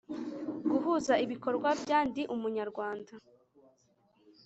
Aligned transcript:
guhuza 0.69 1.13
ibikorwa 1.25 1.69
bya 1.81 1.99
Ndi 2.07 2.23
Umunyarwanda 2.35 3.11